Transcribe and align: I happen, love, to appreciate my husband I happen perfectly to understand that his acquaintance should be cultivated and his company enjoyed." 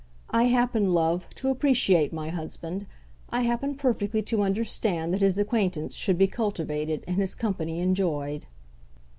I 0.31 0.45
happen, 0.45 0.95
love, 0.95 1.27
to 1.35 1.49
appreciate 1.51 2.11
my 2.11 2.29
husband 2.29 2.87
I 3.29 3.41
happen 3.41 3.75
perfectly 3.75 4.23
to 4.23 4.41
understand 4.41 5.13
that 5.13 5.21
his 5.21 5.37
acquaintance 5.37 5.93
should 5.93 6.17
be 6.17 6.25
cultivated 6.25 7.03
and 7.05 7.17
his 7.17 7.35
company 7.35 7.79
enjoyed." 7.81 8.47